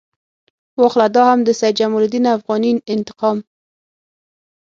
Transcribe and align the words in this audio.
واخله 0.79 1.07
دا 1.15 1.23
هم 1.31 1.39
د 1.47 1.49
سید 1.59 1.73
جمال 1.79 2.01
الدین 2.05 2.25
افغاني 2.37 2.71
انتقام. 2.93 3.37